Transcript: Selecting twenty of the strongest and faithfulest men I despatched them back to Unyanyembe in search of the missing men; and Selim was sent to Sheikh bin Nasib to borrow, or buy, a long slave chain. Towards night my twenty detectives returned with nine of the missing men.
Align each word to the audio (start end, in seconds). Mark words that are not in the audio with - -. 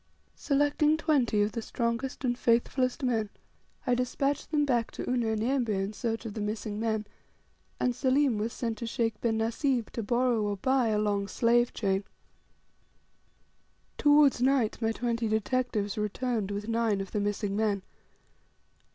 Selecting 0.33 0.97
twenty 0.97 1.43
of 1.43 1.51
the 1.51 1.61
strongest 1.61 2.25
and 2.25 2.35
faithfulest 2.35 3.03
men 3.03 3.29
I 3.85 3.93
despatched 3.93 4.49
them 4.49 4.65
back 4.65 4.89
to 4.93 5.07
Unyanyembe 5.07 5.69
in 5.69 5.93
search 5.93 6.25
of 6.25 6.33
the 6.33 6.41
missing 6.41 6.79
men; 6.79 7.05
and 7.79 7.93
Selim 7.95 8.39
was 8.39 8.51
sent 8.51 8.79
to 8.79 8.87
Sheikh 8.87 9.21
bin 9.21 9.37
Nasib 9.37 9.91
to 9.91 10.01
borrow, 10.01 10.41
or 10.41 10.57
buy, 10.57 10.87
a 10.87 10.97
long 10.97 11.27
slave 11.27 11.71
chain. 11.71 12.03
Towards 13.99 14.41
night 14.41 14.81
my 14.81 14.91
twenty 14.91 15.27
detectives 15.27 15.99
returned 15.99 16.49
with 16.49 16.67
nine 16.67 16.99
of 16.99 17.11
the 17.11 17.19
missing 17.19 17.55
men. 17.55 17.83